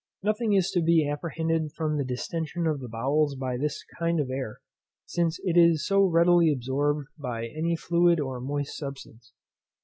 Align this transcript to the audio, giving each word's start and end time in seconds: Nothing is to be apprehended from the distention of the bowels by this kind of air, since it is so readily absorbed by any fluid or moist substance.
Nothing 0.23 0.53
is 0.53 0.71
to 0.71 0.81
be 0.81 1.07
apprehended 1.07 1.73
from 1.73 1.95
the 1.97 2.03
distention 2.03 2.65
of 2.65 2.79
the 2.79 2.89
bowels 2.89 3.35
by 3.35 3.55
this 3.55 3.83
kind 3.99 4.19
of 4.19 4.31
air, 4.31 4.59
since 5.05 5.39
it 5.43 5.55
is 5.55 5.85
so 5.85 6.01
readily 6.03 6.51
absorbed 6.51 7.07
by 7.19 7.45
any 7.45 7.75
fluid 7.75 8.19
or 8.19 8.41
moist 8.41 8.75
substance. 8.75 9.33